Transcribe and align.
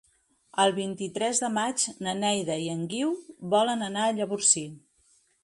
El 0.61 0.71
vint-i-tres 0.77 1.41
de 1.43 1.49
maig 1.57 1.85
na 2.07 2.15
Neida 2.23 2.57
i 2.65 2.67
en 2.77 2.81
Guiu 2.95 3.13
volen 3.57 3.87
anar 3.91 4.09
a 4.09 4.19
Llavorsí. 4.19 4.67